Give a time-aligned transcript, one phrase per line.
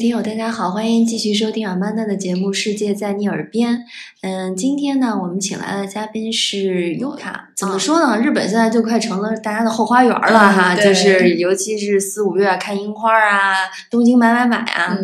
[0.00, 3.76] 听友，大家好，欢迎继续收听阿曼达的节目《世界在你耳边》。
[4.22, 7.50] 嗯，今天呢，我们请来的嘉宾是优卡。
[7.54, 8.18] 怎么说呢？
[8.18, 13.54] 日本现在就快成了大家的后花园了哈，就是尤其是四五月看樱花啊，
[13.90, 14.96] 东京买买买啊。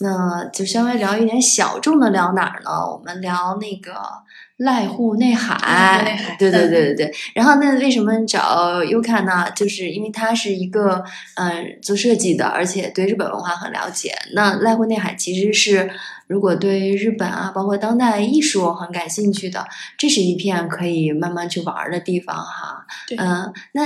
[0.00, 2.70] 那就稍微聊一点小众的，聊哪儿呢？
[2.92, 3.92] 我们聊那个。
[4.60, 7.14] 濑户内海，对对对对对。
[7.34, 9.50] 然后那为什么找优卡呢？
[9.56, 11.02] 就是因为他是一个
[11.34, 14.14] 嗯做设计的，而且对日本文化很了解。
[14.34, 15.90] 那濑户内海其实是。
[16.30, 19.66] 如果对日本啊，包括当代艺术很感兴趣的，
[19.98, 22.86] 这是一片可以慢慢去玩的地方哈。
[23.18, 23.82] 嗯，那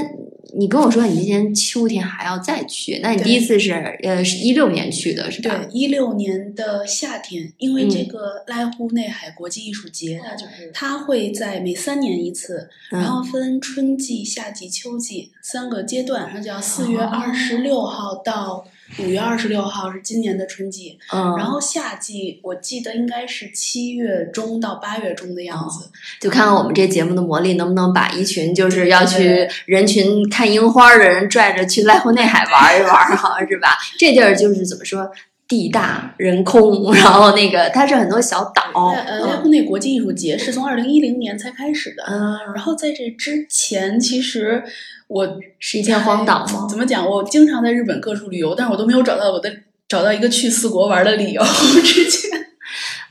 [0.54, 5.56] 你跟我说你今年秋天还要再去，那你第一次是呃是一六年去的是吧？
[5.56, 18.66] 对，一六年的夏天，因为这个濑户内海国际艺术节，它就是它会在每三年一次，然后分春季、夏季、秋季三个阶段，那叫四月二十六号到。
[18.98, 33.76] 五月二十六号是今年的春季，嗯，然后夏季我记得应该是七月中到八月中的样子，就看看我们这节目的魔力能不能把一群就是要去人群看樱花的人拽着去濑户内海玩一玩，哈，是吧？
[33.98, 35.10] 这地儿就是怎么说，
[35.46, 38.90] 地大人空，然后那个它是很多小岛。
[38.90, 44.62] 呃，濑户内国际艺术节是从二零一零年才开始的，嗯，然后在这之前其实。
[45.06, 46.66] 我是一片荒岛吗？
[46.68, 47.06] 怎么讲？
[47.06, 49.54] 我经常在日本各处旅游，但是我都没有找到我的
[49.86, 51.42] 找到一个去四国玩的理由。
[51.84, 52.30] 之前。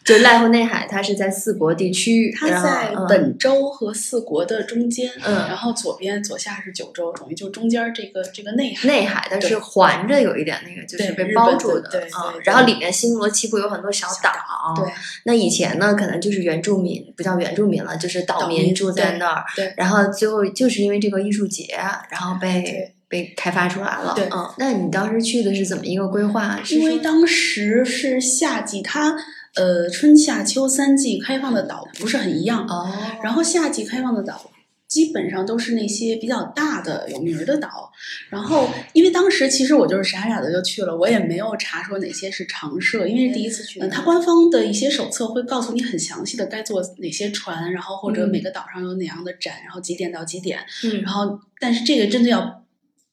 [0.03, 8.87] 就濑户内海，它是在四国地区，它在本州和四国的中间，嗯，然后左边左下是九州，等于就中间这个这个内海。
[8.87, 12.33] 内海它是环着有一点那个，就是被包住的，对啊。
[12.43, 14.91] 然后里面新罗七部有很多小岛，对。
[15.23, 19.45] 那以前呢，可能就是原住民，不叫原住民了，就是岛民住在那儿。
[19.55, 19.73] 对。
[19.77, 21.77] 然后最后就是因为这个艺术节，
[22.09, 24.13] 然后被被开发出来了。
[24.15, 24.53] 对，嗯。
[24.57, 26.59] 那你当时去的是怎么一个规划？
[26.71, 29.15] 因为当时是夏季，它。
[29.55, 32.91] 呃，春夏秋三季开放的岛不是很一样哦。
[33.21, 34.51] 然后夏季开放的岛
[34.87, 37.91] 基本上都是那些比较大的有名的岛。
[38.29, 43.79] 然后因为当时其实我就是傻傻的就去了，我也没有查说哪些是常设，因为是第一次去。
[43.79, 50.59] 嗯，它官方的一些手册会告诉你很详细的该坐哪些船，然后或者每个岛上有哪样的展，然后几点到几点。
[50.83, 52.62] 嗯，然后但是这个真的要。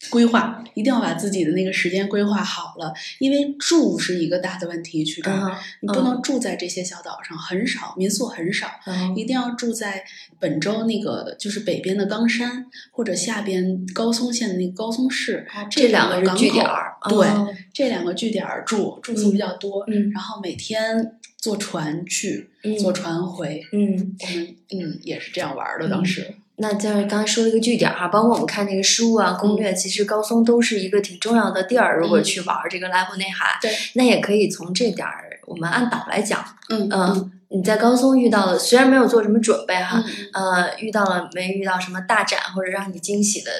[0.09, 5.05] 规划一定要把自己的那个时间规划好了，因为住是一个大的问题。
[5.05, 8.69] 去这儿，你不能住在这些小岛上，很少民宿很少，
[9.17, 10.05] 一定要住在
[10.39, 17.11] 本州那个就是北边的冈山或者下边高松县的那个高松市，这两个港口。
[17.11, 17.29] 对，
[17.73, 26.35] 这两个据点住住宿比较多，嗯，然后每天坐船去，坐船回，嗯，我们嗯也是这样玩的，当时。
[26.61, 31.99] 那就是刚才说了一个据点哈，包括我们看那个书啊、攻略，其实高松都是一个挺重要的地儿。
[31.99, 40.05] 如果去玩这个濑户内海，对，那也可以从这点儿，我们按岛来讲，嗯嗯，你在高松遇到了，虽然没有做什么准备哈，
[40.35, 43.51] 呃，遇到了没遇到什么大展或者让你惊喜的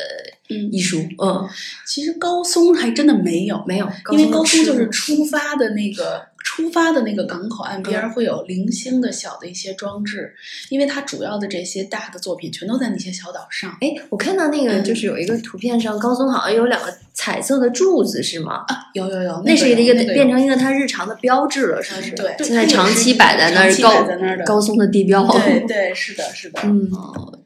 [0.71, 1.01] 艺术？
[1.23, 1.49] 嗯，
[1.87, 6.30] 其实高松还真的没有，没有，因为高松就是出发的那个。
[6.43, 10.35] 出发的那个港口岸边会有零星的小的一些装置，
[10.69, 13.77] 因为它主要的这些大的作品全都在那些小岛上。
[13.81, 18.65] 哎，我看到那个就是有一个图片上，高松好像有两个彩色的柱子，是吗？
[18.69, 22.11] 啊，有有有，那是一个变成一个它日常的标志了，是不是？
[22.13, 25.27] 对，现在长期摆在那儿，高高松的地标。
[25.27, 26.61] 对对，是的，是的。
[26.65, 26.91] 嗯，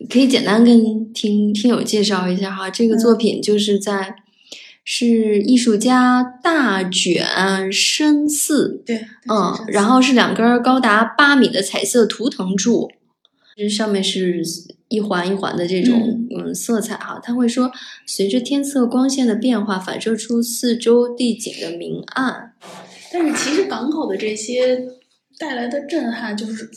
[0.09, 4.16] 可以简单跟听听友介绍一下哈，这个作品就是在。
[4.87, 12.93] 是艺术家大卷深四，对，嗯，然后是两根高达八米的彩色图腾柱，
[13.56, 14.43] 这上面是
[14.89, 17.19] 一环一环的这种嗯色彩哈。
[17.22, 17.72] 他会说，
[18.04, 22.53] 随着天色光线的变化，反射出四周地景的明暗。
[23.10, 24.86] 但是其实港口的这些
[25.39, 26.69] 带来的震撼，就是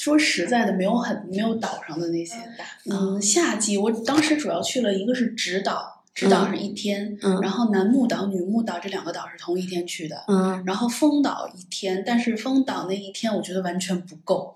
[0.00, 2.64] 说实在的，没有很没有岛上的那些大。
[2.90, 5.99] 嗯，夏季我当时主要去了一个是直岛。
[6.14, 14.54] 直岛是一天，然后男木岛、女木岛这两个岛是同一天去的，嗯，然后丰岛一天，但是丰岛那一天我觉得完全不够，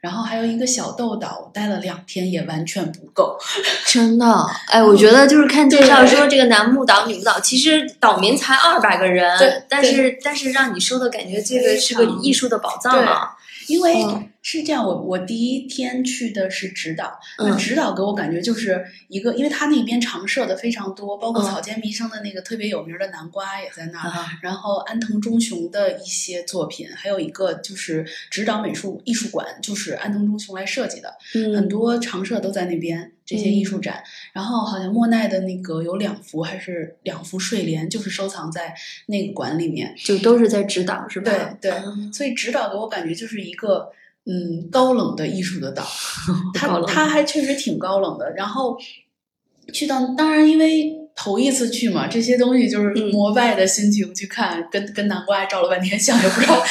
[0.00, 3.38] 然后还有一个小豆岛，我待了两天也完全不够，
[3.86, 4.26] 真的，
[4.68, 13.36] 哎，我觉得就是看介绍说这个南木岛、女木岛，其实岛民才二百个人，对，但是但是让你说的感觉这个是个艺术的宝藏啊，
[13.68, 14.04] 因为
[14.42, 31.14] 是这样，我我第一天去的是指导，那指导给我感觉就是一个，因为他那边常设的非常多，包括草间弥生的那个特别有名的南瓜也在那儿，然后安藤忠雄的一些作品，还有一个就是指导美术艺术馆，就是安藤忠雄来设计的，
[31.54, 34.02] 很多常设都在那边这些艺术展，
[34.32, 38.74] 然后好像莫奈的那个有两幅还是两幅睡莲，就是收藏在
[39.06, 41.30] 那个馆里面，就都是在指导是吧？
[41.60, 43.92] 对对，所以指导给我感觉就是一个。
[44.30, 45.82] 嗯，高冷的艺术的岛，
[46.52, 48.30] 他他还确实挺高冷的。
[48.36, 48.76] 然后
[49.72, 56.62] 去到，当然因为头一次去嘛，这些东西就是膜拜的心情去看，跟跟南瓜照了半天相，也不知道。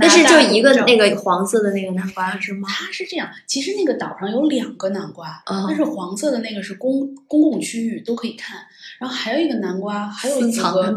[0.00, 2.68] 但是就一个那个黄色的那个南瓜是吗？
[2.68, 8.58] 它是这样，其实那个岛上有两个南瓜，但是黄色的那个是公公共区域都可以看，
[8.98, 10.96] 然后还有一个南瓜，还有一个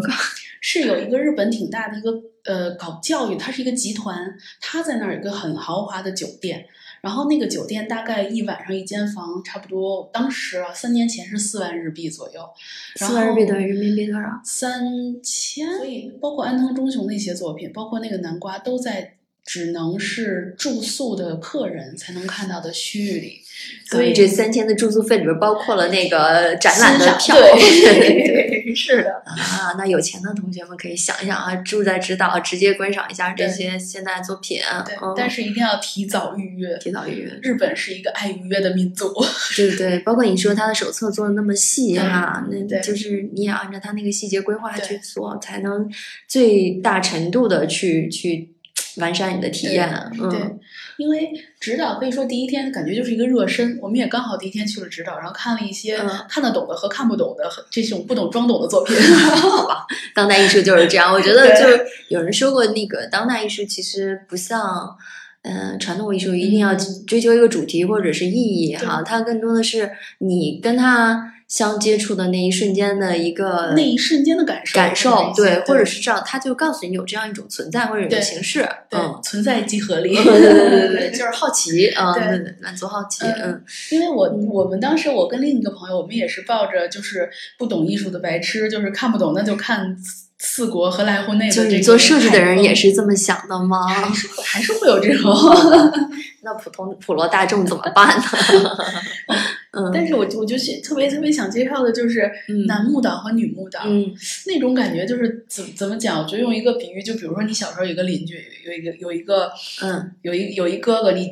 [0.60, 2.12] 是有一个日本挺大的一个。
[2.44, 6.66] 呃，搞教育，它是一个集团，它在那儿有个很豪华的酒店，
[7.02, 12.48] 然后那个酒店大概一晚上一间房，差不多当时啊，三年前是四万日币左右。
[12.96, 14.28] 四万日币等于人民币多少？
[14.44, 14.84] 三
[15.24, 15.68] 千。
[15.78, 19.16] 所以包括安藤忠雄那些作品，包括那个南瓜，都在
[19.46, 23.42] 只能是住宿的客人才能看到的区域里。
[23.90, 29.76] 所以这三千的住宿费里边包括了那个展览的票，对对，是的啊。
[29.78, 34.62] 那有钱的同学们可以想一想啊，住在指导，直接观赏一下这些现代作品。
[34.86, 37.40] 对，但是一定要提早预约，提早预约。
[37.44, 39.14] 日本是一个爱预约的民族，
[39.56, 40.00] 对对。
[40.00, 45.88] 包括你说他的手册做的那么细哈，那就是你也按照他那个细节规划去做，才能
[46.28, 48.51] 最大程度的去去
[48.98, 49.90] 完善你的体验。
[50.20, 50.60] 嗯。
[50.98, 55.98] 因为指导可以说第一天感觉就是一个热身，我们也刚好第一天去了指导，然后看了一些
[56.30, 58.96] 看得懂的和看不懂的这种不懂装懂的作品。
[59.36, 61.12] 好吧，当代艺术就是这样。
[61.12, 64.96] 我觉得就是有人说过，那个当代艺术其实不像
[65.42, 66.76] 嗯传统艺术，一定要
[67.08, 69.90] 追求一个主题或者是意义哈，它更多的是
[70.20, 71.34] 你跟他。
[71.52, 83.62] 相接触的那一瞬间的一个那一瞬间的感受，感受对，或者是这样，他就告诉你有这样一种存在或者一种形式，嗯，存在即合理， 对对对对，就是好奇，嗯，对对，满足好奇，嗯，
[83.92, 89.94] 因为我我们当时我跟另一个朋友，我们也是抱着就是不懂艺术的白痴，就是看不懂那就看
[90.40, 93.86] 四国和濑户内的，就是你做设计的人也是这么想的吗？
[93.90, 95.36] 还是还是会有这种？
[96.44, 98.24] 那普通普罗大众怎么办呢？
[99.74, 102.30] 嗯，但是我我就特别特别想介绍的就是
[102.68, 104.14] 男木岛和女木岛，嗯，
[104.46, 106.22] 那种感觉就是怎怎么讲？
[106.22, 108.36] 我就用一个比喻，就比如说你小时候有一个邻居，
[108.66, 109.50] 有一个有一个，
[109.82, 111.32] 嗯，有一有一哥哥，你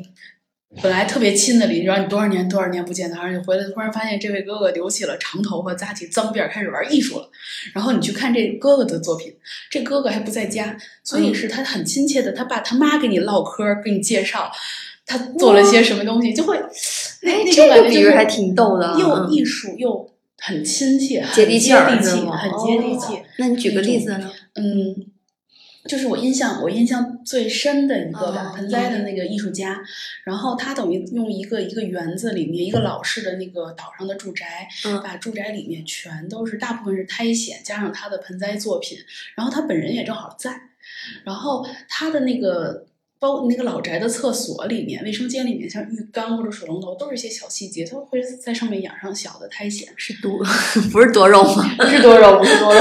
[0.82, 7.28] 本来特别亲的邻居，然后你多少年多少年不见他，然后你回来突然发现这位哥哥留起了长头发，扎起脏辫，开始玩艺术了。
[7.74, 9.34] 然后你去看这哥哥的作品，
[9.70, 14.50] 这哥哥还不在家，所以是他很亲切的，他爸他妈给你唠嗑，给你介绍。
[15.10, 16.56] 他做了些什么东西，就会
[17.22, 20.08] 那那种感觉就是还挺逗的，又艺术又
[20.38, 23.20] 很亲切，接地气，很接地气。
[23.38, 24.30] 那你举个例子呢？
[24.54, 24.94] 嗯，
[25.86, 29.80] 就是我印象我印象最深的一个碗盆栽的那个艺术家，
[30.22, 34.68] 然后他等于用一个一个园子里面一个老式的那个岛上的住宅，
[35.02, 38.96] 把住宅里面全都是大部分是苔藓，加上他的盆栽作品，
[39.34, 40.60] 然后他本人也正好在，
[41.24, 42.86] 然后他的那个。
[43.20, 47.84] 包括那个老宅的厕所里面、卫生间里面，像浴缸或者水龙头，都是一些小细节。
[47.84, 50.38] 它会在上面养上小的苔藓，是多
[50.90, 51.76] 不是多肉吗？
[51.76, 52.80] 不是多肉，不是多肉。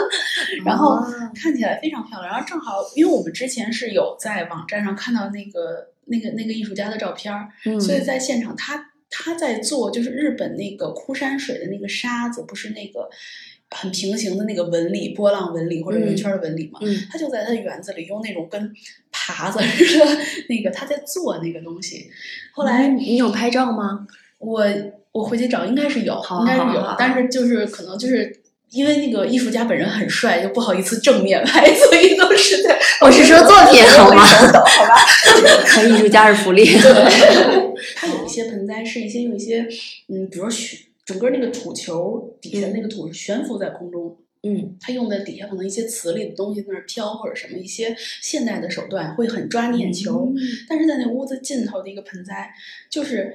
[0.64, 0.98] 然后
[1.34, 2.32] 看起来非常漂亮。
[2.32, 13.10] 然后正好，因为我们之前是有在网站上看到那个那个那个艺术家的照片儿，所以在现场他他在做就是日本那个枯山水的那个沙子，不是那个。
[13.70, 16.78] 很平行的那个纹理，波浪纹理或者圆圈的纹理嘛，
[17.10, 18.72] 他就在他的园子里用那种跟
[19.32, 20.04] 耙子似的，
[20.48, 22.10] 那个他在做那个东西。
[22.52, 24.06] 后来你有拍照吗？
[24.38, 24.64] 我
[25.12, 28.40] 我回去找，应该是有，应该是有，但是就是可能就是
[28.70, 32.78] 因为那个艺术家本人很帅，就不好意思正面拍， 所以都是在。
[33.00, 34.22] 我是说作品好吗？
[34.24, 36.64] 好吧，艺术家是福利。
[37.96, 39.66] 他有一些盆栽是一些用一些
[40.08, 40.78] 嗯，比如说悬。
[41.06, 50.32] 整个那个土球底下那个土是悬浮在空中，嗯，他用的底下可能一些瓷里的东西在那儿飘或者什么一些现代的手段会很抓你眼球，
[50.68, 52.52] 但是在那屋子尽头的一个盆栽，
[52.90, 53.34] 就是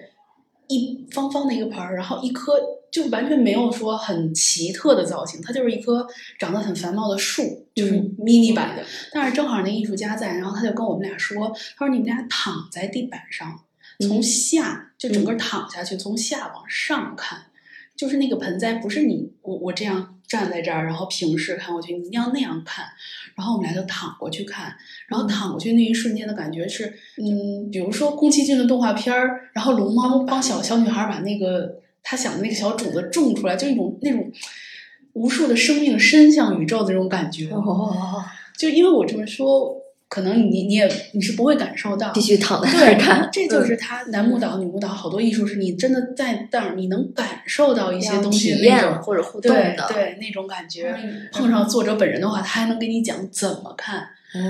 [0.67, 2.53] 一方方的一个盆儿，然后一棵
[2.91, 8.83] 就完全没有说很奇特的造型，它就是一棵长得很繁茂的树，就是 mini 版的。
[9.11, 13.61] 但是正好那艺术家在，然后他就跟我们俩说，他说你们俩躺在地板上，
[14.07, 17.45] 从下就整个躺下去，从下往上看。
[18.00, 22.86] 就是那个盆栽不是你我我这样站在这儿，然后平视看过去，你一定要那样看。
[23.36, 24.74] 然后我们俩就躺过去看，
[25.10, 26.86] 然后躺过去那一瞬间的感觉是，
[27.18, 34.32] 嗯，比如说宫崎骏的动画片儿，然后龙猫 帮小小女孩把那个她想的那个小种子种出来，就一种那种
[35.12, 37.50] 无数的生命伸向宇宙的那种感觉。
[37.51, 38.24] 哦，
[38.58, 39.78] 就因为我这么说。
[40.09, 43.29] 可能你你也你是不会感受到，必须躺在那儿看。
[43.31, 50.95] 这就是他男舞蹈、女舞蹈好多艺术，是你真的在那儿，你能感受到一些东西，体验或者互动的，对那种感觉。
[51.31, 54.07] 碰上作者本人的话，他还能给你讲怎么看，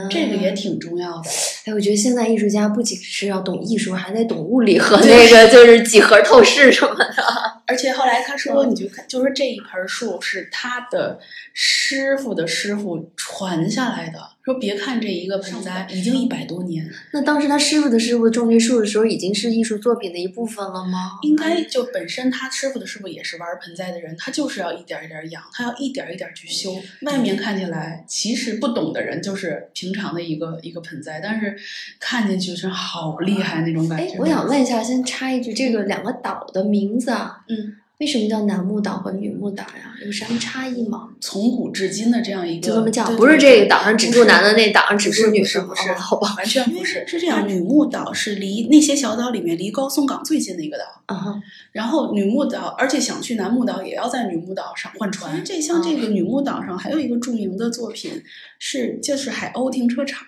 [0.10, 1.30] 这个也挺重要的。
[1.66, 7.59] 哎，我觉得现在艺术家不仅是要懂艺术，还得懂物理和那个就是几何透视什么的。
[7.70, 11.20] 而且后来他说，你就看，就是这一盆树是他的
[11.54, 14.20] 师傅的师傅传下来的。
[14.44, 21.20] 说别看这一个盆栽已经一百多年，那当时他师傅的师傅种这树的时候，已经是艺术作品的一部分了吗？
[21.22, 26.76] 应该就本身他师傅的师傅也是玩盆栽的人，他就是要一点一点养，他要一点一点去修。
[27.04, 31.56] 外面看起来其实不懂的人就是平常的一个一个盆栽，但是
[32.00, 34.14] 看进去是好厉害那种感觉。
[34.16, 37.59] 哎我想问一下，先插一句，这个两个岛的名字啊，嗯。
[38.00, 39.94] 为什么叫男木岛和女木岛呀？
[40.06, 41.10] 有什么差异吗？
[41.20, 45.92] 从古至今的这样一个，就这么叫，不是这个岛上只住男的，那岛上只住女的，不是？
[45.92, 47.04] 好吧，完全不是。
[47.08, 50.86] 是这样，女木岛是离那些小岛里面离高松港最近的一个岛。
[51.14, 51.42] 啊，
[51.74, 55.44] 然后女木岛，而且想去男木岛也要在女木岛上换船。
[55.44, 58.24] 这像这个女木岛上还有一个著名的作品
[58.60, 60.26] 是，就是海鸥停车场。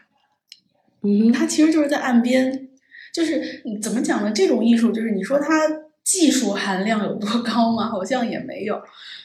[1.04, 2.68] 嗯，它其实就是在岸边，
[3.14, 4.32] 就是怎么讲呢？
[4.36, 5.70] 这种艺术就是你说它。
[6.04, 7.88] 技术含量有多高吗？
[7.90, 8.82] 好像也没有，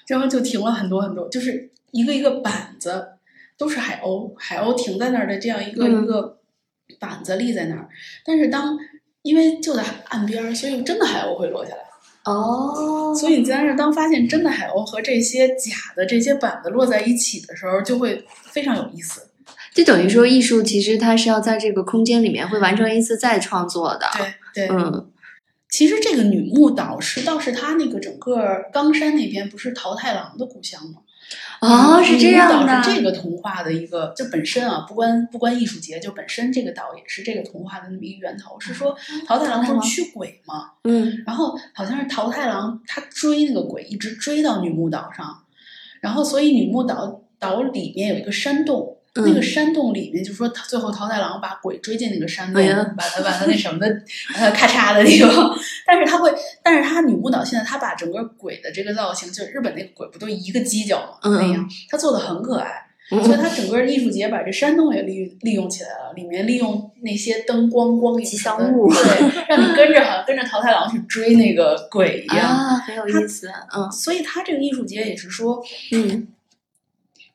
[0.07, 3.09] 然后就停了很多很多，就是一个一个板子，
[3.57, 6.39] 都是海鸥，海鸥停在那儿的这样一个一个
[7.01, 7.89] 板子立在那儿。
[8.25, 8.79] 但是当
[9.23, 11.79] 因为就在岸边，所以真的海鸥会落下来。
[12.25, 19.29] 哦，所以你在那儿当发现真的海鸥和这些假的这些板子落在一起的时候，就会非常有意思。
[19.73, 24.07] 就等于说，艺术其实它是要在这个空间里面会完成一次再创作的。
[24.53, 25.11] 对对，嗯。
[25.69, 31.01] 其实这个女木岛是倒是他那个整个冈山那边不是桃太郎的故乡吗？
[31.61, 32.83] 哦，是这样的。
[32.83, 38.59] 是这个童话的一个，就本身啊，不关不关艺术节，就本身这个岛也是这个童话的那么一个源头。
[38.61, 38.97] 是说
[39.27, 40.71] 桃太郎不是驱鬼吗？
[40.85, 41.23] 嗯。
[41.27, 45.43] 然后好像是桃太郎他追那个鬼，一直追到女木岛上，
[46.01, 48.96] 然后所以女木岛岛里面有一个山洞。
[49.23, 52.63] 那个山洞里面，就是说，最后桃太郎把鬼追进那个山洞，
[52.97, 53.89] 把他把他那什么的，
[54.35, 55.57] 把他咔嚓的地方。
[55.87, 56.33] 但是他会，
[56.63, 61.31] 但是他女舞蹈现在他把整个鬼的这个造型，就是日本那个鬼不都一个犄角吗？
[61.31, 62.83] 那样，他做的很可爱。
[63.09, 73.49] 所以他整个艺术节把这山洞也利利用起来了，里面利用那些灯光光影吉祥物，对，让你跟着好像跟着桃太郎去追那个鬼一样，啊，很有意思。
[73.77, 76.27] 嗯，所以他这个艺术节也是说，嗯。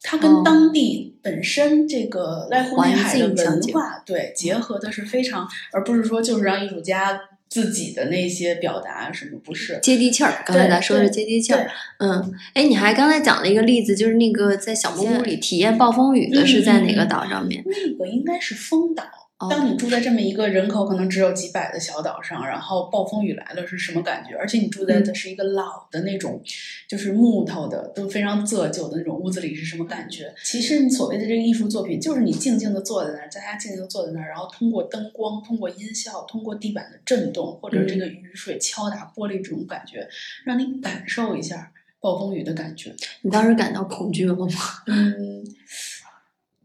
[0.04, 10.44] 它跟当地本身这个濑户内海的文化对结合的是非常，而不是说就是让艺术家自己的那些表达什么不是接地气儿。
[10.46, 17.64] 刚才咱说是接地气儿，嗯，哎，你还刚才讲了一个例子，就是那个在小木屋里体验暴风雨的是在哪个岛上面？
[17.66, 19.04] 那个应该是风岛。
[19.50, 24.36] 当你住在这么一个人口可能只有几百的小岛上，然后暴风雨来了是什么感觉？
[24.36, 26.42] 而且你住在的是一个老的那种，
[26.88, 30.34] 就是木头的，都非常仄旧的那种屋子里是什么感觉？
[30.44, 40.08] 其实你所谓的这个艺术作品，就是你静静的坐在那儿，在家静静的坐在那儿，然后通过灯光、通过音效、通过地板的震动，或者这个雨水敲打玻璃这种感觉，
[40.46, 42.94] 让你感受一下暴风雨的感觉。
[43.22, 44.48] 你当时感到恐惧了吗？
[44.88, 45.44] 嗯。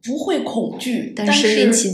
[0.06, 1.48] 不会恐惧，但是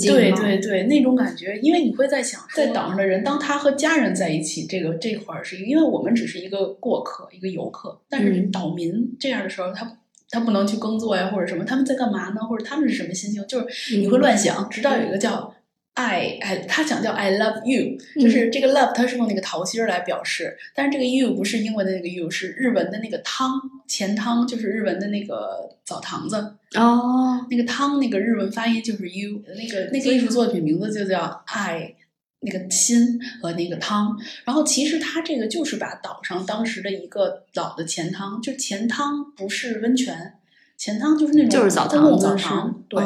[0.07, 9.99] 对对对，那种感觉，因为你会在想，在岛上的人，当他和家人在一起，这个这块儿是，因为我们只是一个过客，一个游客，但是岛民这样的时候，他
[10.31, 12.41] 他不能去耕作呀，或者什么，他们在干嘛呢？
[12.43, 13.45] 或者他们是什么心情？
[13.47, 15.55] 就是你会乱想，直到有一个叫。
[15.95, 31.95] I 哎，他想叫 I love you，就是这个 love，它是用那个桃心儿来表示，但是这个 you 不是英文的那个 you，是日文的那个汤钱汤，就是日文的那个澡堂子哦，那个汤那个日文发音就是 you，那个那个艺术作品名字就叫 I，
[32.41, 40.33] 那个心和那个汤，然后其实它这个就是把岛上当时的一个老的钱汤，就钱汤不是温泉，
[40.79, 43.03] 钱汤就是那种就是澡堂澡堂，对。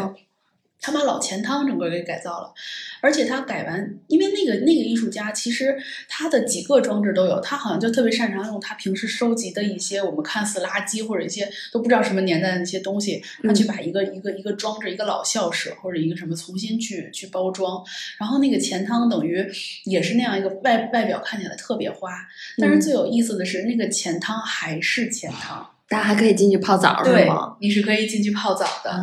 [0.80, 2.52] 他把老钱汤整个给改造了，
[3.00, 5.76] 而且他改完，因为那个那个艺术家其实
[6.08, 17.82] 他的几个装置都有，他好像就特别擅长用他平时收集的一些我们看似垃圾或者一些都不知道什么年代的那些东西，他去把一个一个一个装置一个老校舍或者一个什么重新去去包装，
[18.18, 19.44] 然后那个钱汤等于
[19.84, 22.10] 也是那样一个外外表看起来特别花，
[22.58, 25.68] 但是最有意思的是那个钱汤还是钱汤。
[25.88, 27.56] 大家还可以进去泡澡是吗？
[27.60, 29.00] 你是可以进去泡澡的啊，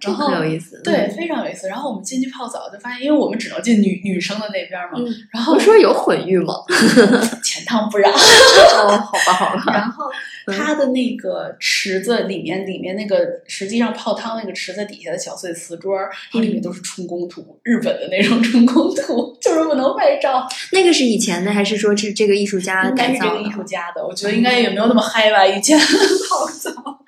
[0.00, 0.80] 这很有意思。
[0.84, 1.66] 对，非常有意思。
[1.66, 4.98] 然后我们进去泡澡，就发现，因为我们只能进女女生的那边嘛。
[5.32, 6.54] 然后我说有混浴吗？
[7.42, 8.12] 钱汤不让。
[8.12, 9.64] 哦，好吧，好吧。
[9.74, 10.04] 然后
[10.50, 20.46] 它的那个池子里面，里面那个实际上泡汤那个池子底下的小碎瓷砖，它里面都是春宫图，日本的那种春宫图， 就是不能拍照。
[20.72, 23.30] 那个是以前的，还是说是这个艺术家改造的？
[23.30, 25.78] 这个艺术家的，我觉得应该也没有那么嗨吧，以前。
[25.78, 26.99] 泡澡，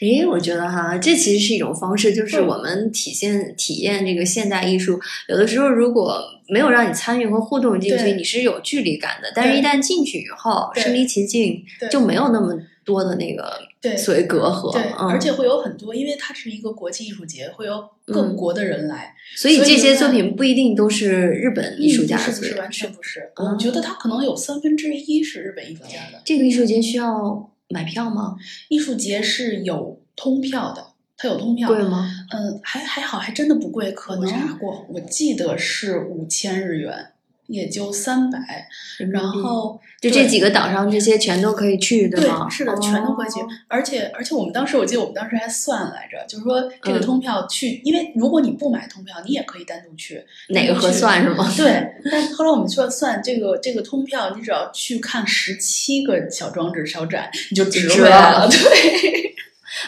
[0.00, 5.00] 诶，我觉得哈，这其实是一种方式，就是我们体现体验这个现代艺术。
[5.28, 9.32] 有的时候如果没有让你参与和互动进去，你是有距离感的。
[9.34, 13.58] 但是，一旦进去以后，身临其境，就没有那么多的那个
[13.96, 14.72] 所谓隔阂。
[14.72, 23.30] 对，而且会有很多，因为它是一个国际艺术节，会有各国的人来，所以这些作品不一定都是日本艺术家的作品，完全不是。
[23.36, 26.20] 我觉得它可能有三分之一是日本艺术家的。
[26.24, 27.50] 这个艺术节需要。
[27.74, 28.36] 买票吗？
[28.68, 31.66] 艺术节是有通票的，它有通票。
[31.66, 32.08] 贵吗？
[32.30, 33.90] 嗯，还还好，还真的不贵。
[33.90, 37.13] 可能查过，我记得是五千日元，
[37.46, 38.66] 也就三百。
[39.10, 42.48] 然后就这几个岛上，这些全都可以去，对吗？
[42.48, 43.40] 是的，全都可以去。
[43.68, 50.24] 而且而且，我们当时我记得我们当时还算来着，就是说这个通票去，因为如果你不买通票，你也可以单独去。
[50.50, 51.52] 哪个合算是吗？
[51.56, 51.86] 对。
[52.10, 58.46] 但后来我们去了算这个这个通票，你只要去看十七个小装置小展，你就值回来了。
[58.52, 59.34] 对。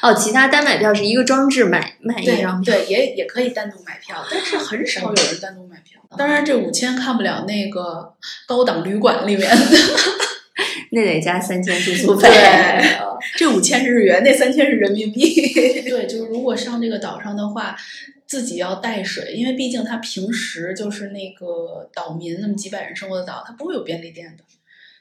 [0.02, 6.00] 哦，其他单买票是一个装置买买一张票，对，也也可以单独买票，但是很少有人单独买票。
[6.16, 8.14] 当然，这五千看不了那个
[8.46, 9.56] 高档旅馆里面的，
[10.92, 12.28] 那得加三千住宿 费。
[13.36, 15.52] 这五千是日元，那三千是人民币。
[15.88, 17.76] 对，就是如果上这个岛上的话，
[18.26, 24.44] 自己要带水，因为毕竟他平时就是那个岛民那么几百人生活的岛，它不会有便利店的。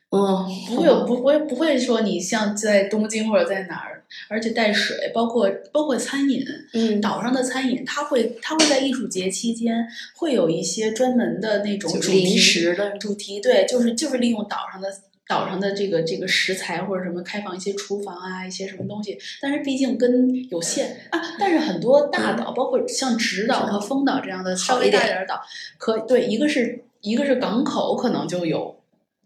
[0.10, 3.95] 嗯，不会有，不会不会说你像在东京或者在哪儿，
[4.30, 9.86] 而且带水，包括包括餐饮，嗯，岛上的餐饮，它会它会在艺术节期间
[10.16, 12.38] 会有一些专门的那种主题
[12.76, 14.90] 的主题，对，就是就是利用岛上的
[15.28, 25.42] 岛上的这个这个食材或者什么开放一些厨房啊，一些什么东西，但是毕竟跟有限啊，但是很多大岛，包括像直岛和丰岛这样的稍微大点的岛，
[25.78, 28.76] 可对，一个是一个是港口可能就有。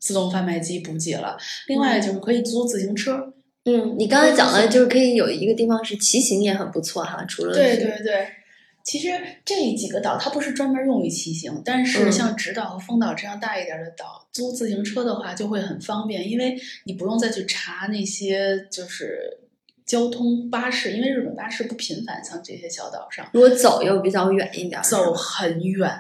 [0.02, 1.38] 自动贩卖机补给了，
[1.68, 3.34] 另外就是可以租自行车。
[3.66, 7.24] 嗯，你刚才讲了就是可以有一个地方是骑行也很不错哈。
[7.26, 8.28] 除了对对对，
[8.84, 9.10] 其实
[9.44, 19.20] 这几个岛它不是专门用于骑行，但是像直岛和风岛这样大一点的岛，租自行车的话就会很方便，因为你不用再去查那些就是
[19.86, 23.30] 交通巴士，因为日本巴士不频繁，像这些小岛上。
[23.34, 25.92] 如果走又比较远一点，走很远。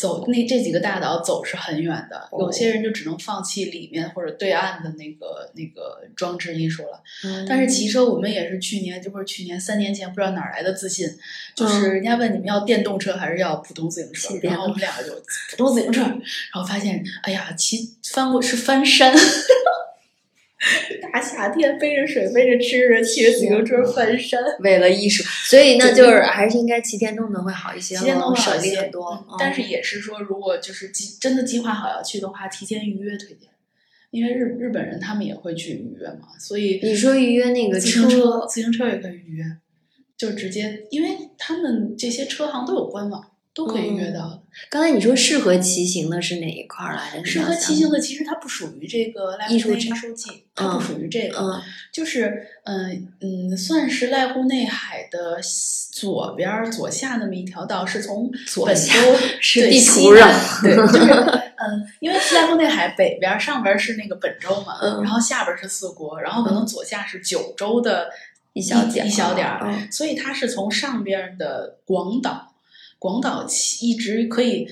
[0.00, 7.02] 走那这几个大岛走是很远的，有些人就只能放弃里面或者对岸的那个那个装置艺术了。
[7.46, 11.06] 但是骑车我们也是去年，就不是去年三年前，不知道哪来的自信，
[11.54, 15.14] 就是人家问你们要电动车还是要普通自行车，然后我们两个就
[15.50, 16.20] 普通自行车，然
[16.54, 19.14] 后发现哎呀，骑翻过是翻山。
[21.00, 29.26] 大夏天背着水背着吃的骑着自行车翻山，为了艺术，所以那就是还是应该骑电动的会好一些，骑电动省力很多。
[29.38, 33.48] 但是也是说，如果就是计真的计划好要去的话，提前预约推荐，
[34.10, 39.44] 因为日日本人他们也会去预约嘛，所以你说预约那个自行车，自行车也可以预约，
[40.18, 43.29] 就直接，因为他们这些车行都有官网。
[43.54, 44.42] 都可以约到。
[44.68, 47.24] 刚才你说适合骑行的是哪一块儿来着？
[47.24, 51.38] 适合骑行的其实它不属于这个艺术艺术季，它不属于这个。
[51.38, 51.60] 嗯，
[51.92, 55.40] 就是嗯嗯，算是濑户内海的
[55.92, 58.30] 左边左下那么一条道，是从
[58.64, 58.92] 本州
[59.40, 60.28] 是地图上
[60.62, 68.10] 对，就是嗯，因为濑户内海北边上边是那个本州嘛，然后下边是四国，然后可能左下是九州的
[68.52, 72.49] 一小点一小点儿，所以它是从上边的广岛。
[73.00, 74.68] 广岛骑一直可以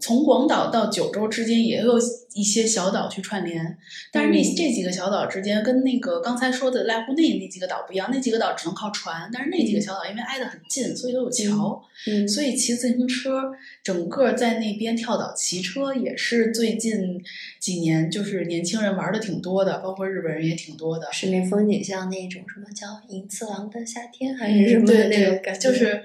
[0.00, 1.98] 从广岛到九州之间也有
[2.34, 3.78] 一些小岛去串联，
[4.12, 13.52] 但是那这几个小岛之间跟那个刚才说的濑户内那几个岛不一样，那几个岛只能靠船，但是那几个小岛因为挨得很近，所以都有桥，嗯，所以骑自行车
[13.84, 17.22] 整个在那边跳岛骑车也是最近
[17.60, 21.06] 几年就是年轻人玩的挺多的，包括日本人也挺多的。
[21.12, 26.02] 是那风景像那种什么叫银次郎的夏天还是什么的那种感觉，就是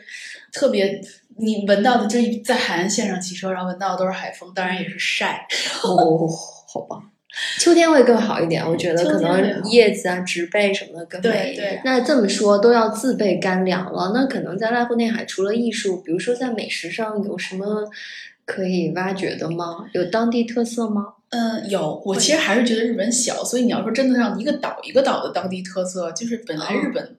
[0.53, 1.01] 特别。
[1.39, 5.47] 你闻到的这在海岸线上骑车，然后闻到的都是海风，当然也是晒。
[5.83, 6.27] 哦，
[6.71, 7.01] 好吧，
[7.59, 11.81] 秋天会更好一点，我觉得可能叶子啊、植被什么的更美一点。
[11.85, 17.89] 那这么说都要自备干粮了，那可能在濑户内海除了艺术，比如说在美食上有什么
[18.45, 19.85] 可以挖掘的吗？
[19.93, 21.13] 有当地特色吗？
[21.29, 22.01] 嗯，有。
[22.05, 27.15] 我其实还是觉得日本小，所以你要说真的让一个岛一个岛的当地特色，就是本来日本。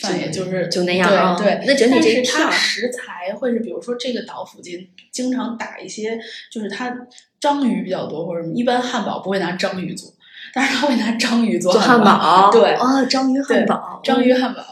[0.00, 1.64] 饭也就是就那样，对对。
[1.66, 6.18] 那整体这它食材会是，比如说这个岛附近经常打一些，
[6.50, 6.96] 就是它
[7.40, 8.54] 章鱼比较多或者什么。
[8.54, 10.12] 一般汉堡不会拿章鱼做，
[10.52, 12.50] 但是他会拿章鱼做汉堡。
[12.50, 14.62] 对，哦，章鱼汉堡，章鱼汉堡。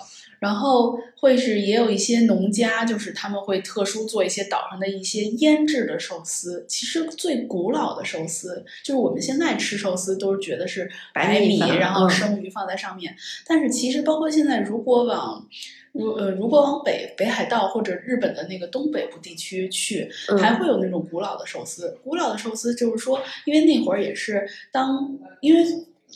[0.43, 6.67] 然后会是也有一些农家，就是他们会特殊做一些岛上的一些腌制的寿司。
[6.69, 13.15] 其实最古老的寿司，就是我们现在吃寿司都是觉得是白米，然后生鱼放在上面。
[13.47, 15.47] 但是其实包括现在，如果往
[15.93, 21.97] 如呃如果往北北海道或者日本的那个东北部地区去，还会有那种古老的寿司。
[22.03, 25.65] 古老的寿司就是说，因为那会儿也是当因为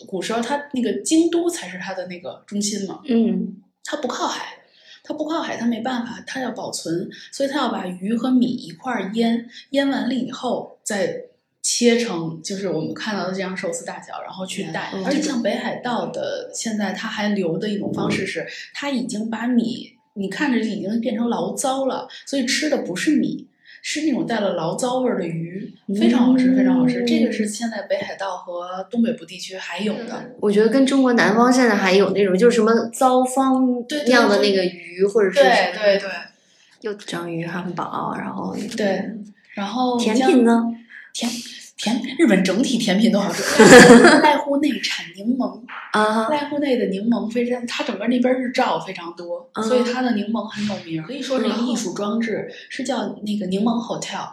[0.05, 3.03] 古时候它那个京都才是它的那个中心嘛。
[3.07, 3.63] 嗯。
[3.87, 4.59] 它不靠海，
[5.03, 11.23] 它不靠海，它没办法，它要保存，所以它要把鱼和米一块儿腌，腌完了以后再
[11.63, 14.93] 切成，就是我们看到的这样寿司大小，然后去带。
[15.05, 23.46] 而且像北海道的，现在它还留的一种方式是，它已经把米，你看着已经变成醪糟了，所以吃的不是米。
[23.89, 27.05] 是那种带了醪糟味儿的鱼，非常好吃，非常好吃。
[27.05, 30.35] 这个是现在北海道和东北部地区还有的。
[30.41, 33.65] 我觉得跟中国南方现在还有那种，就是什么糟方
[34.09, 36.11] 酿的那个鱼，或者是对对对，
[36.81, 39.05] 又章鱼汉堡，然后对，
[39.55, 40.65] 然后甜品呢？
[41.15, 41.31] 甜。
[41.77, 45.61] 甜日本整体甜品都好吃， 濑户内产柠檬
[45.93, 51.03] 啊，濑户内的柠檬非常，它整个那边日照非常多，所以它的柠檬很有名。
[51.03, 54.27] 可以说是一个艺术装置是叫那个柠檬 hotel，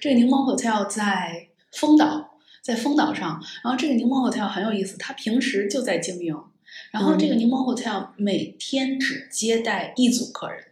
[0.00, 2.30] 这个柠檬 hotel 在丰岛，
[2.62, 3.40] 在丰岛上。
[3.62, 6.36] 然后这个柠檬 hotel 很有意思，它平时就在经营，
[6.90, 10.64] 然后这个柠檬 hotel 每天只接待一组客人。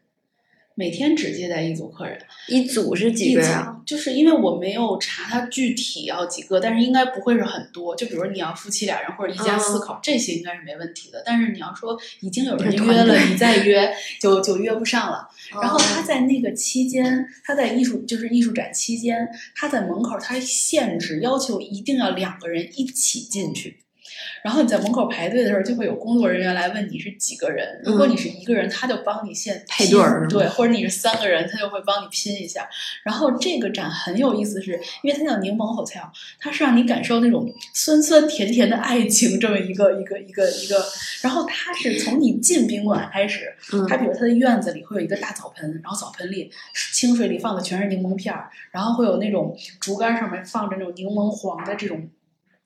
[0.78, 3.80] 每天只接待一组客人，一组是几个呀？
[3.86, 7.96] 就是因为我没有查他具体要几个，但是应该不会是很多。
[7.96, 11.22] 就比如你要夫妻俩人或者一家四口，这些应该是没问题的。
[11.24, 15.26] 但是你要说已经有人约了，你再约就就约不上了。
[15.50, 23.78] 然后他在那个期间，他在艺术就是艺术展期间，他在门口他限制要求一定要两个人一起进去。
[24.42, 27.80] 然后你在门口排队的时候，就会有工作人员来问你是几个人。
[27.84, 32.68] 如果你是一个人，他就帮你先配对儿，对，或者你是三个人，他就会帮你拼一下。
[33.02, 40.84] 然后这个展很有意思，是因为它叫柠檬 hotel，它是让你感受那种酸酸甜甜的爱情这么一个一个一个一个。
[41.22, 43.52] 然后它是从你进宾馆开始，
[43.88, 46.50] 它比如它的院子里会有一个大澡盆，然后澡盆里
[46.94, 52.08] 清水里放的全是柠檬片儿，然后会有那种竹竿上面放着那种柠檬黄的这种。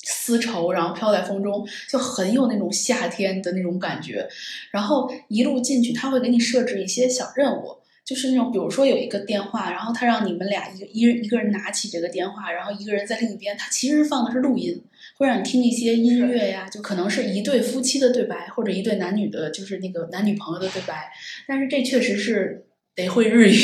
[0.03, 4.29] 丝绸，然后飘在风中，就很有那种夏天的那种感觉。
[4.71, 14.83] 然后一路进去，他会给你设置一些小任务，就是那种，比如说有一个电话，然后他让你们俩一一人一个人拿起这个电话，然后一个人在另一边，他其实放的是录音，
[15.19, 21.11] 会让你听一些音乐呀，就可能是一对夫妻的对白，或者一对男女的，就是那个男女朋友的对白。
[21.47, 23.55] 但是这确实是得会日语。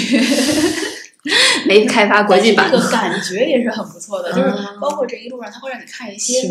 [1.68, 4.32] 没开发国际版，这个感觉也是很不错的。
[4.32, 4.50] 就是
[4.80, 6.42] 包括这一路上，他会让你看一些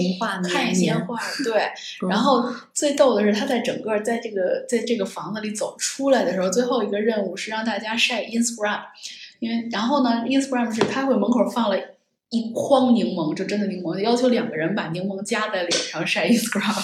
[0.52, 1.72] 看一些画，对。
[2.10, 8.80] 然后最逗的是，他在整个在这个在这个房子里走出来的时候，最后一个任务是让大家晒 Instagram，
[9.40, 11.78] 因为然后呢，Instagram 是他会门口放了
[12.30, 16.76] 一筐柠檬，就真的柠檬，要求两个人把柠檬夹在脸上晒 Instagram，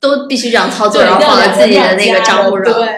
[0.00, 2.64] 都必须这样操作，然后放在自己的那个账户上。
[2.64, 2.88] 对。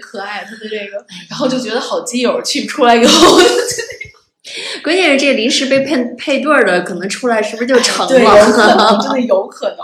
[0.00, 3.38] 可爱，他的这个，然后就觉得好基友去出来以后，
[4.82, 8.08] 关键是这临时被配配对的，可能出来是不是就成了？
[8.08, 9.78] 对，有可能，真的有可能。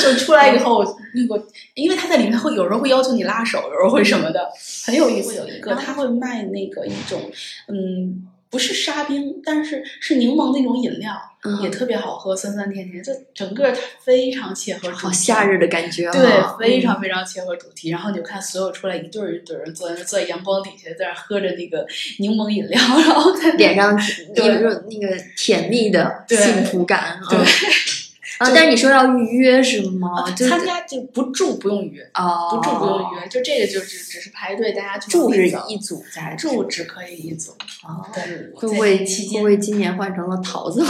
[0.00, 1.44] 就出来以后，那个，
[1.74, 4.48] 因为他在里面会有时候会要求你拉手，有时候会什么的，
[4.86, 5.34] 很有意思。
[5.34, 7.20] 有一个他会卖那个一种，
[7.68, 11.10] 嗯，不是沙冰，但是是柠檬那种饮料，
[11.42, 15.02] 嗯也特别好喝，酸酸甜甜，就整个它非常切合主题。
[15.02, 16.22] 好夏日的感觉啊，对，
[16.60, 17.88] 非嗯常非常切合主题。
[17.88, 21.86] 然后你就看所有出来一对儿一对儿人坐在那坐在阳光底下，在那儿喝着那个
[22.18, 23.98] 柠檬饮料，然后脸上
[24.36, 27.44] 有一种那个甜蜜的幸福感，对嗯
[28.42, 30.30] 啊，但是你说要预约是吗？
[30.32, 37.52] 就是参加就不住不用约，哦，不住不用约，就这个就只只是排队，大家去住是一组在住只可以一组。
[37.84, 38.22] 哦对，
[38.54, 40.84] 会不会会在期间不会今年换成了桃子？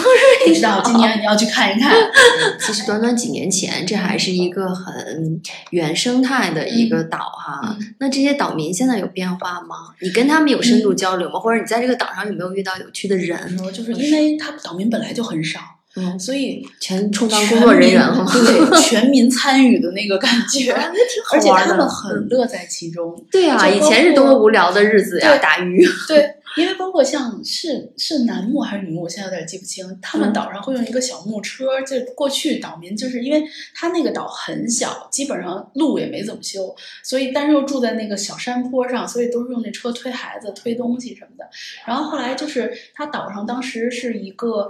[0.46, 1.94] 不知道今年你要去看一看。
[2.58, 7.60] 其实短短几年前，这还是一个很原生态的一个岛哈。
[7.64, 9.76] 嗯那这些岛民现在有变化吗？
[10.00, 11.38] 你跟他们有深度交流吗？
[11.38, 13.56] 或者你在这个岛上有没有遇到有趣的人？
[13.72, 15.60] 就是因为他岛民本来就很少，
[15.94, 18.26] 嗯，所以全充当工作人员了吗？
[18.32, 20.72] 对，全民参与的那个感觉，
[21.32, 23.14] 而且他们很乐在其中。
[23.30, 25.86] 对啊，以前是多么无聊的日子呀，打鱼。
[26.08, 26.24] 对，
[26.56, 29.98] 因为包括像是是楠木还是女木，我现在有点记不清。
[30.00, 33.42] 他们嗯岛上会用一个小木车，就过去岛民就是因为
[33.74, 41.48] 他那个岛很小，基本上路也没怎么修，所以但是又住在那个小山坡上，所以都是用那车推孩子、推东西什么的。
[41.86, 44.68] 然后后来就是他岛上当时是一个。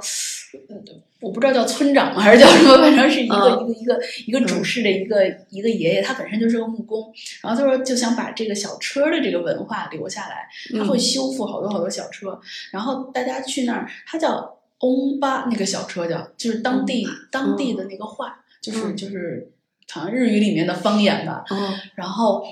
[0.69, 0.85] 嗯
[1.23, 19.51] 我不知道叫村长吗，还是叫什么，反正是一个、嗯一个一个一个主事的一个、一个爷爷，他本身就是个木工，然后他说就想把这个小车的这个文化留下来，他会修复好多好多小车，然后大家去那儿，它叫翁巴那个小车叫，就是当地当地的那个话，就是嗯就是
[19.91, 21.45] 好像日语里面的方言吧。
[21.51, 22.45] 哦，然后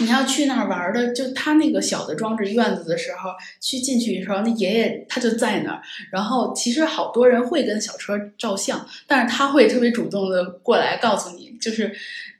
[0.00, 3.30] 你要去那儿玩的，就他那个小的装置院子的时候，
[3.60, 5.82] 去进去的时候，那爷爷他就在那儿。
[6.10, 11.94] 然后其实好多人会跟小车照相，但是他会特别主动的过来告诉你，就是。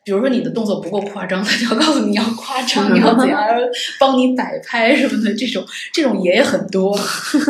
[0.04, 3.40] 比如说你的动作不够夸张，他就要告诉你要夸张，你 要怎样，
[4.00, 5.34] 帮你摆拍什么的。
[5.34, 6.92] 这种这种爷爷很多，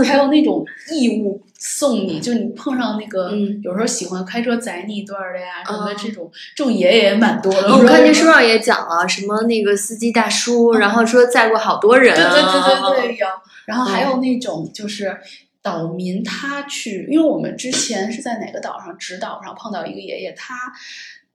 [0.05, 7.69] 还有那种义务送你，就你碰上那个、嗯有时候喜欢开车载你一段儿的呀什么的，哦这种这种爷爷也蛮多的。
[7.69, 12.33] 哦我看这这书上也讲了，什么那个司机大叔，然后说载过好多人对啊。
[12.33, 13.27] 对对对对，有。
[13.65, 15.17] 然后嗯还有那种就是
[15.63, 20.55] 岛民他去，因为我们之前是在哪个岛上，直岛上碰到一个爷爷，他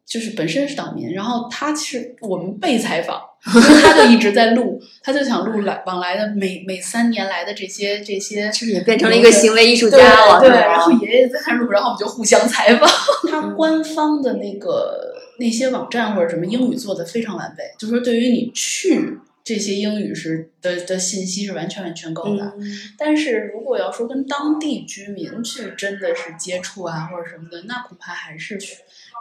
[0.07, 3.21] 就是本身是岛民，然后他其实我们被采访，
[3.53, 8.49] 因为他就一直在录，他就想录来往来的每每三年来的这些这些。
[8.53, 12.89] 这也变成了一个行为艺术家了，对，然后爷爷在那录，然后我们就互相采访。
[13.29, 22.53] 他嗯官方的那个那些网站或者什么英语做的非常完备，就是说对于你去这些英语是的的信息是完全完全够的。
[22.57, 22.63] 嗯
[22.97, 28.57] 但是如果要说跟当地居民去真的是接触啊或者什么的，那恐怕还是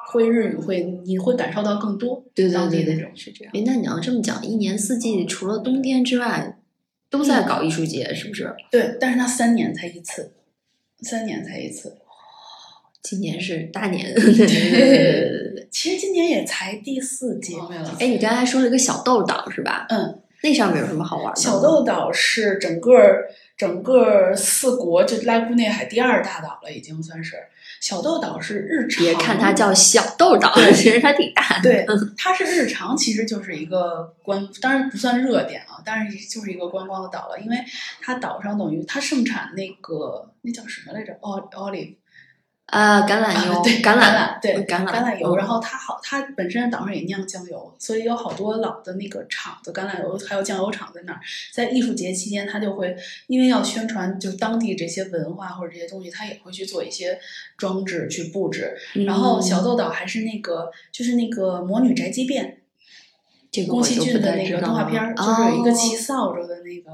[0.08, 3.52] 会日语会你会感受到更多对对当地对对那种是这样。
[3.54, 6.58] 哎，那你要这么讲，一年四季除了冬天之外，
[7.10, 8.54] 都在搞艺术节，是不是？
[8.70, 10.32] 对，但是它三年才一次，
[11.00, 11.96] 三年才一次。
[13.02, 14.12] 今年是大年。
[14.14, 17.54] 对其实今年也才第四届。
[17.98, 19.86] 哎，你刚才说了一个小豆岛是吧？
[19.90, 21.40] 嗯，那上面有什么好玩的？
[21.40, 22.92] 小豆岛是整个
[23.56, 27.36] 整个四国就濑户内海第二大岛了，已经算是。
[27.80, 31.62] 小豆岛是日常，别看它叫小豆岛，其实它挺大的。
[31.62, 31.86] 对，
[32.16, 37.56] 它是日常，其实就是一个观，当然不算热点啊，但是就是一个观光的岛了，因为
[38.00, 41.94] 它岛上等于它盛产那个那叫什么来着 olive
[42.66, 45.32] 啊，橄榄油，对，橄榄，对，橄榄，橄榄油。
[45.34, 51.20] 嗯然后它好，它本身岛上也酿酱油，所以有好多老的那个厂子，橄榄油还有酱油厂在那儿。
[51.52, 52.96] 在艺术节期间，它就会
[53.28, 57.16] 因为要宣传就当地这些文化或者这些东西，它也会去做一些
[57.56, 58.76] 装置去布置。
[59.06, 62.58] 然后小嗯豆岛还是那个就是那个魔女宅急便。
[63.56, 66.90] 这个宫崎骏的那个动画片儿，就是有一个哦骑扫帚的那个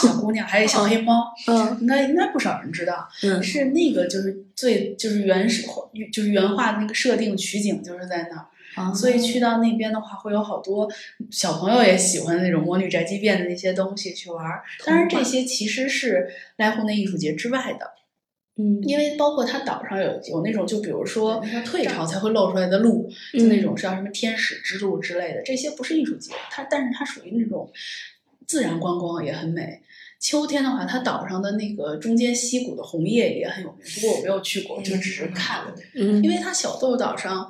[0.00, 3.08] 小姑娘，还有小黑猫，嗯应该应该不少人知道。
[3.24, 5.66] 嗯是那个就是最就是原始
[6.12, 10.88] 就是原画的那个设定取景就是在那儿，啊所以去到那边的话，会有好多
[11.30, 14.62] 小朋友也喜欢那种魔女宅急便的那些东西去玩儿。
[14.84, 17.90] 当然，这些其实是濑户内艺术节之外的，
[18.58, 27.70] 嗯，因为包括它岛上有有那种，就比如说退潮才会露出来的路，就那种叫什么天使之路之类的，这些不是艺术节，它但是它属于那种
[28.46, 29.82] 自然观光，也很美。
[30.18, 35.62] 秋天的话，它岛上的那个中间溪谷的红叶也很有名，不过我没有去过，就只是看。
[35.94, 37.46] 嗯，因为它小豆岛上，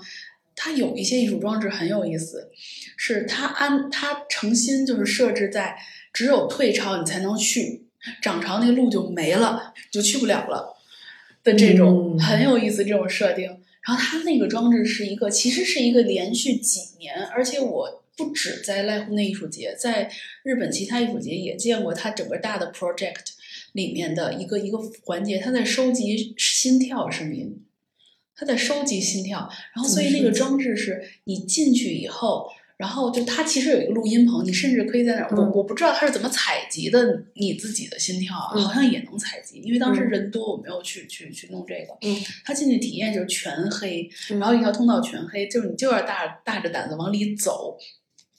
[0.56, 2.50] 它有一些艺术装置很有意思，
[2.96, 5.76] 是它安它诚心就是设置在
[6.12, 7.84] 只有退潮你才能去，
[8.20, 10.75] 涨潮那个路就没了，就去不了了
[11.46, 13.46] 的这种、嗯很有意思这种设定。
[13.86, 20.10] 然后它那个装置是一个，其实是一个连续几年，而且我不止在濑户内艺术节，在
[20.42, 23.36] 日本其他艺术节也见过它整个大的 project。
[23.72, 27.62] 里面的一个一个环节，它在收集心跳声音，
[28.34, 32.48] 它在收集心跳，然后所以那个装置是你进去以后。
[32.76, 41.96] 然后就他其实有一个录音棚，你甚至可以在那儿，我我不知道他是怎么采集的你自己的心跳，好像也能采集，因为当时人多，我没有去去去弄这个。
[42.02, 44.08] 嗯，他进去体验就是全黑，
[44.38, 47.78] 然后一条通道全黑，就是你就要大大着胆子往里走，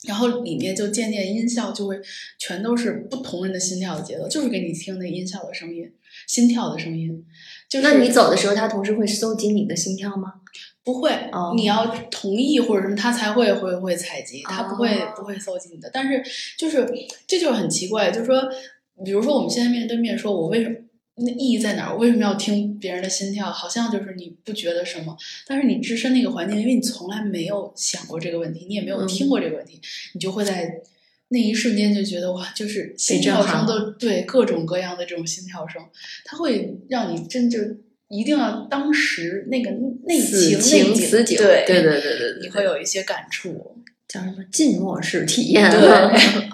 [0.06, 2.00] 然后里面就渐渐音效就会
[2.38, 5.90] 全都是不同人的心跳的节奏，就是给你听那音效的声音，
[6.28, 7.26] 心跳的声音。
[7.68, 10.34] 就那你走的时候，他同时会搜集你的心跳吗？
[10.88, 11.12] 不会，
[11.54, 15.90] 你要同意或者什么，他才会会会采集，他不会不会搜集你的。
[15.92, 16.24] 但是
[16.56, 16.90] 就是
[17.26, 18.42] 这就是很奇怪，就是说，
[19.04, 20.76] 比如说我们现在面对面说，我为什么
[21.16, 21.92] 那意义在哪儿？
[21.92, 23.52] 我为什么要听别人的心跳？
[23.52, 25.14] 好像就是你不觉得什么，
[25.46, 29.78] 但是你置身那个环境，因为你从来没有想过这个问题，你也没有听过这个问题，
[30.14, 30.80] 你就会在
[31.28, 35.82] 那一瞬间就觉得哇，就是心跳声的对各种各样的这种心跳声，
[36.24, 37.58] 它会让你真就。
[38.08, 39.70] 一定要当时那个
[40.04, 43.76] 内情内景，对对对对对，你会有一些感触，
[44.08, 45.70] 叫什么静默式体验？
[45.70, 45.80] 对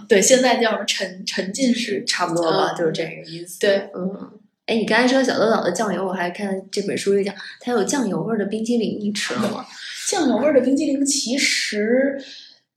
[0.09, 3.61] 对，现在叫什么沉沉浸式，差不多吧，就是这个意思。
[3.61, 4.11] 对，嗯，
[4.67, 9.65] 哎，你刚才说小豆岛的酱油，我还看这本书里讲，它有酱油味的冰激凌，你吃了吗？
[10.11, 12.21] 酱油味的冰激凌其实，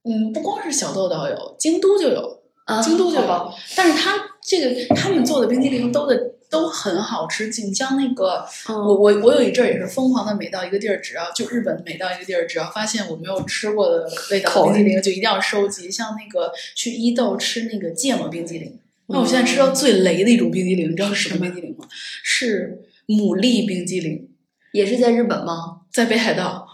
[0.04, 2.42] 嗯，不光是小豆岛有，京都就有，
[2.84, 6.34] 京都就有，但是它这个他们做的冰激凌都的。
[6.50, 15.90] 都很好吃，锦江那个，我我我有一阵儿也是疯狂的，每到一个地儿，只要就日本，每到一个地儿，只要发现我没有吃过的味道冰激凌，就一定要收集。
[15.90, 21.86] 像那个去伊豆吃那个芥末冰激凌，那我现在吃到最雷的一种冰激凌，你知道是什么冰激凌吗？
[22.22, 24.28] 是牡蛎冰激凌，
[24.72, 25.80] 也是在日本吗？
[25.92, 26.66] 在北海道，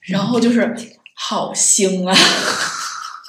[0.00, 0.74] 然后就是
[1.14, 2.16] 好腥啊。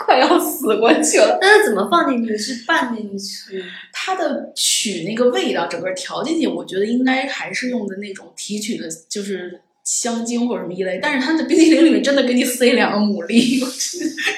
[0.05, 2.37] 快要死过去了，那它怎么放进去？
[2.37, 3.63] 是拌进去？
[3.91, 10.99] 它的取那个味道，整个调进去，我觉得应该还是用的那种提取的，就是香精或者什么一类。
[11.01, 13.65] 但是它的冰淇淋里面真的给你塞两个牡蛎，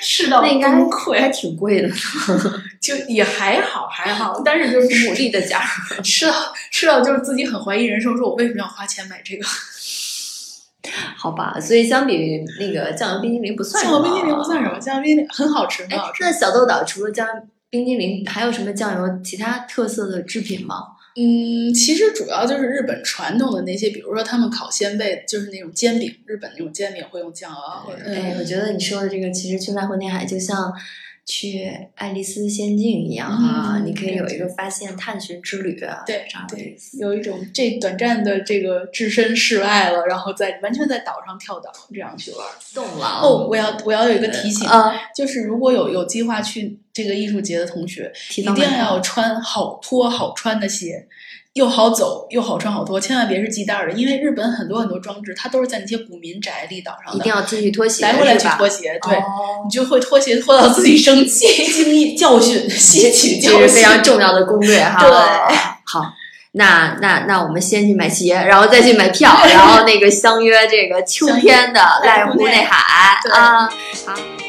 [0.02, 0.50] 吃到崩
[0.90, 1.90] 溃，还挺贵的，
[2.82, 4.42] 就也还好还好。
[4.46, 5.62] 但是就是牡蛎的价，
[6.04, 9.46] 吃到吃到就是自己很怀疑人生，说我为什么要花钱买这个？
[11.16, 14.00] 好吧，所以相比那个酱油冰激凌不算什么。
[14.00, 16.24] 酱油冰激凌不算什么，酱油冰激凌很好吃，很好吃。
[16.24, 17.28] 那小豆岛除了酱
[17.70, 20.76] 冰激凌，还有什么酱油其他特色的制品吗？
[21.16, 27.94] 嗯，其实主要就是日本传统的那些，比如说他们烤鲜贝，就是那种煎饼，日本那种煎饼会用酱油。
[28.06, 30.74] 哎，我觉得你说的这个，其实去濑户内海就像。
[31.28, 42.48] 去爱丽丝仙境一样啊，你可以有一个发现探寻之旅，对，对，有一种这短暂的这个置身事外了，然后在完全在岛上跳岛这样去玩。
[42.74, 44.68] 动了哦，我要我要有一个提醒，
[45.14, 51.08] 就是如果有有计划去这个艺术节的同学，一定要穿好脱好穿的鞋。
[51.58, 59.18] 又好走又好穿好脱，千万别是系带儿的，因为日本很多很多装置，它都是在那些古民宅立岛上的，一定要自己脱鞋，来回来去脱鞋，对，
[59.66, 65.00] 你就会脱鞋脱到自己生气，经历教训，吸取教训，这是非常重要的攻略哈。
[65.02, 66.14] 对，好，
[66.52, 73.20] 那那那我们先去买鞋，然后再去买票， 然后那个相约这个秋天的濑户内海。
[73.32, 73.68] 啊，
[74.06, 74.47] 好。